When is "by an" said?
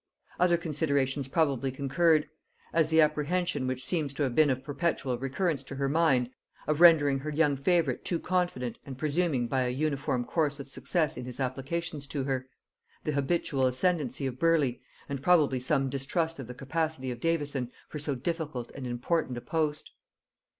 9.47-9.77